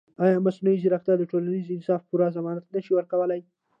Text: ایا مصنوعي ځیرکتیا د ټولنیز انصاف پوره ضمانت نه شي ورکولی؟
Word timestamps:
ایا 0.23 0.37
مصنوعي 0.45 0.77
ځیرکتیا 0.83 1.13
د 1.17 1.23
ټولنیز 1.31 1.65
انصاف 1.71 2.01
پوره 2.09 2.27
ضمانت 2.37 2.65
نه 2.73 2.79
شي 2.85 2.91
ورکولی؟ 2.95 3.41